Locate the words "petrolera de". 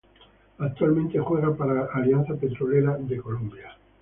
2.33-3.17